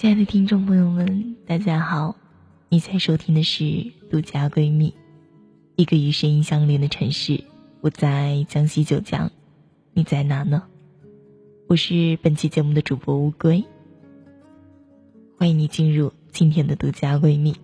[0.00, 2.16] 亲爱的听众朋友们，大家好！
[2.70, 3.64] 你在收听的是
[4.10, 4.88] 《独家闺蜜》，
[5.76, 7.44] 一个与声音相连的城市。
[7.82, 9.30] 我在江西九江，
[9.92, 10.62] 你在哪呢？
[11.68, 13.62] 我是本期节目的主播乌龟，
[15.36, 17.54] 欢迎你进入今天的独家闺蜜。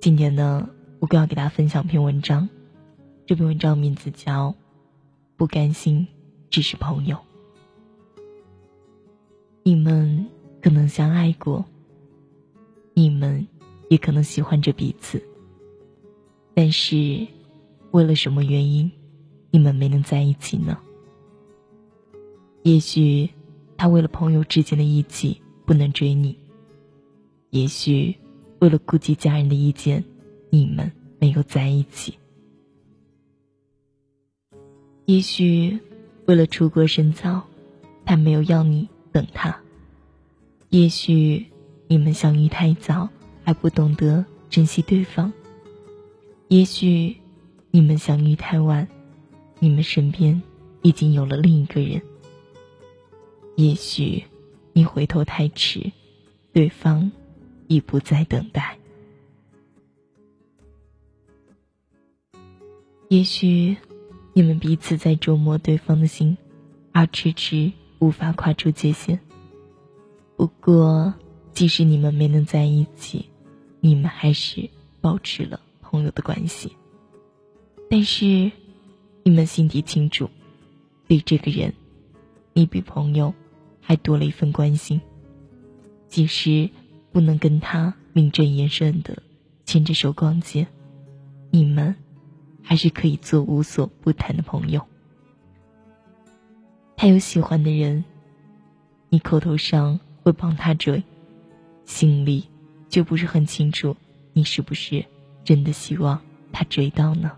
[0.00, 0.68] 今天呢，
[0.98, 2.48] 乌龟要给大家分享篇文章，
[3.26, 4.48] 这篇文章名字叫
[5.36, 6.08] 《不甘心
[6.50, 7.16] 只是朋友》。
[9.62, 10.19] 你们
[10.62, 11.64] 可能相爱过，
[12.94, 13.46] 你们
[13.88, 15.22] 也可能喜欢着彼此，
[16.54, 17.26] 但是
[17.92, 18.90] 为了什么原因，
[19.50, 20.78] 你们没能在一起呢？
[22.62, 23.28] 也许
[23.76, 26.36] 他为了朋友之间的义气不能追你，
[27.50, 28.14] 也许
[28.58, 30.04] 为了顾及家人的意见，
[30.50, 32.18] 你们没有在一起，
[35.06, 35.78] 也许
[36.26, 37.42] 为了出国深造，
[38.04, 38.86] 他没有要你。
[39.12, 39.60] 等他。
[40.70, 41.44] 也许
[41.88, 43.08] 你们相遇太早，
[43.42, 45.32] 还不懂得珍惜对方；
[46.46, 47.16] 也许
[47.72, 48.86] 你们相遇太晚，
[49.58, 50.40] 你们身边
[50.82, 52.00] 已经有了另一个人；
[53.56, 54.22] 也许
[54.72, 55.90] 你回头太迟，
[56.52, 57.10] 对方
[57.66, 58.62] 已不再等待；
[63.08, 63.76] 也许
[64.32, 66.38] 你们彼此在琢磨对方的心，
[66.92, 67.72] 而迟迟。
[67.98, 69.20] 无法跨出界限。
[70.40, 71.12] 不过，
[71.52, 73.28] 即使你们没能在一起，
[73.80, 76.74] 你们还是保持了朋友的关系。
[77.90, 78.50] 但是，
[79.22, 80.30] 你们心底清楚，
[81.06, 81.74] 对这个人，
[82.54, 83.34] 你比朋友
[83.82, 84.98] 还多了一份关心。
[86.08, 86.70] 即使
[87.12, 89.22] 不能跟他名正言顺的
[89.66, 90.66] 牵着手逛街，
[91.50, 91.94] 你们
[92.62, 94.80] 还是可以做无所不谈的朋友。
[96.96, 98.02] 他有喜欢的人，
[99.10, 101.02] 你口头上会帮他追，
[101.84, 102.48] 心里
[102.88, 103.96] 就不是很清楚，
[104.32, 105.04] 你是不是
[105.44, 106.20] 真的希望
[106.52, 107.32] 他追到呢？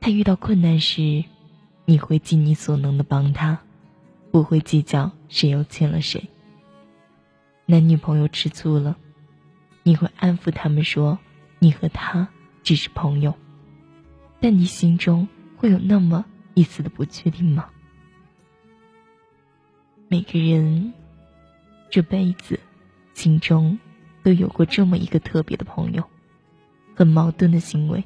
[0.00, 1.24] 他遇到困难时，
[1.84, 3.60] 你会尽你所能的帮他，
[4.30, 6.28] 不会计较谁又欠了谁。
[7.66, 8.96] 男女朋友吃醋了，
[9.82, 11.18] 你会安抚他们说，
[11.58, 12.28] 你和他
[12.62, 13.34] 只是朋友，
[14.40, 16.24] 但你心中会有那么。
[16.54, 17.70] 一丝的不确定吗？
[20.12, 20.92] 每个人
[21.88, 22.60] 这辈子
[23.14, 23.78] 心中
[24.22, 26.04] 都有过这么一个特别的朋友，
[26.94, 28.04] 很矛盾的行为。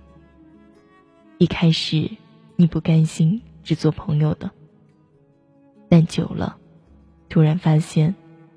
[1.38, 2.08] 一开始
[2.54, 4.48] 你不甘心只做朋友的，
[5.88, 6.56] 但久了，
[7.28, 8.14] 突然发现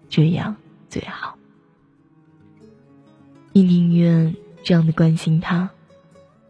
[0.09, 0.55] 这样
[0.87, 1.35] 最好。
[3.51, 5.67] 你宁愿这样的关心他，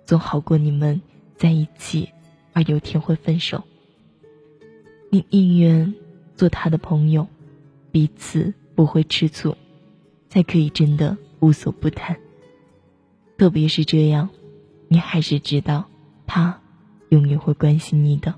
[0.06, 1.02] 总好过你们
[1.38, 2.10] 在一起。
[2.52, 3.64] 而有天会分手，
[5.10, 5.94] 你宁愿
[6.40, 7.28] 做他的朋友，
[7.92, 9.58] 彼此不会吃醋，
[10.30, 12.18] 才可以真的无所不谈。
[13.38, 14.30] 特别是这样，
[14.88, 15.90] 你还是知道
[16.26, 16.62] 他
[17.10, 18.34] 永远会关心你的。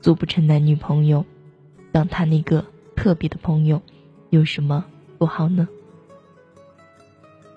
[0.00, 1.22] 做不成男女朋友，
[1.92, 2.64] 当他那个
[2.96, 3.82] 特别的朋友，
[4.30, 4.82] 有什么
[5.18, 5.68] 不好呢？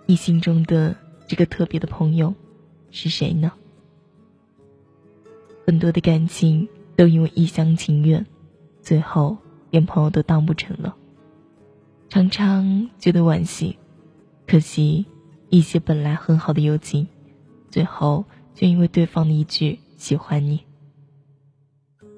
[0.05, 0.93] 你心中的
[1.29, 2.35] 这个特别的朋友
[2.91, 3.53] 是谁呢？
[5.65, 6.67] 很多的感情
[6.97, 8.25] 都因为一厢情愿，
[8.83, 9.35] 最后
[9.71, 10.95] 连朋友都当不成了。
[12.09, 13.75] 常常觉得惋惜，
[14.45, 15.03] 可惜
[15.49, 17.07] 一些本来很好的友情，
[17.71, 18.23] 最后
[18.53, 20.61] 就因为对方的一句喜欢你。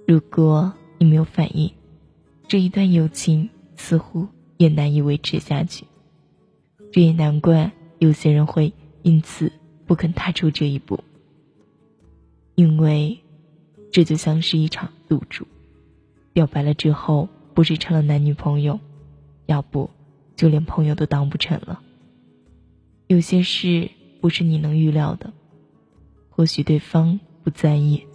[0.08, 1.72] 如果你没有反应，
[2.48, 4.28] 这一段友情似乎
[4.58, 5.86] 也难以维持下去。
[6.92, 8.74] 这也难怪有些人会
[9.04, 9.52] 因此
[9.86, 11.00] 不肯踏出这一步，
[12.56, 13.18] 因为。
[13.92, 15.48] 这就像是一场赌注，
[16.36, 18.78] 表白了之后，不是成了男女朋友，
[19.46, 19.90] 要不
[20.36, 21.80] 就连朋友都当不成了。
[23.08, 25.32] 有些事不是你能预料的，
[26.30, 28.06] 或许对方不在意，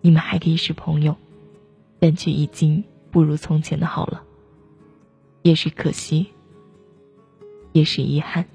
[0.00, 1.16] 你们还可以是朋友，
[1.98, 4.22] 但却已经不如从前的好了。
[5.42, 6.28] 也是可惜，
[7.72, 8.46] 也是遗憾。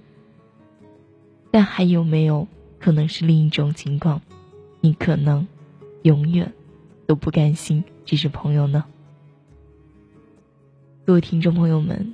[1.52, 2.48] 但还有没有
[2.80, 4.22] 可能是另一种情况？
[4.80, 5.46] 你可能。
[6.04, 6.52] 永远
[7.08, 8.86] 都不甘心只是朋友呢。
[11.06, 12.14] 各位听众朋友们，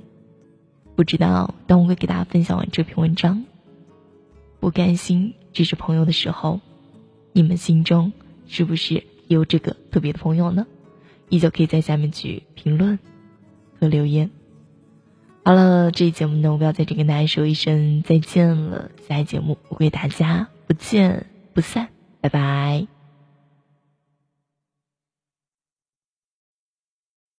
[0.96, 3.44] 不知道当我会给大家分享完这篇文章，
[4.58, 6.60] 不甘心只是朋友的时候，
[7.32, 8.12] 你们心中
[8.48, 10.66] 是不是也有这个特别的朋友呢？
[11.28, 12.98] 依旧可以在下面去评论
[13.78, 14.30] 和留言。
[15.44, 18.90] 好了，这期节目呢，我要在这跟大家说一声再见了。
[19.08, 21.88] 下期节目我会大家不见不散，
[22.20, 22.99] 拜拜。